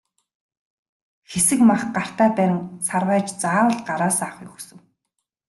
[1.31, 4.79] Хэсэг мах гартаа барин сарвайж заавал гараасаа авахыг хүсэв.